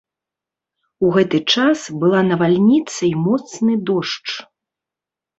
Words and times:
У 1.07 1.09
гэты 1.17 1.37
час 1.55 1.83
была 2.03 2.21
навальніца 2.29 2.97
і 3.09 3.11
моцны 3.27 3.75
дождж. 3.91 4.27